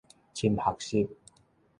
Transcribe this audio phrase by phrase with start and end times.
[0.33, 1.09] 深學習